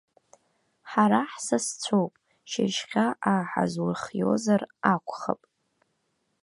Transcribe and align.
Ҳара 0.91 1.19
ҳсасцәоуп, 1.31 2.13
шьыжьхьа 2.49 3.05
ааҳазурхиозар 3.31 4.61
акәхап? 4.93 5.41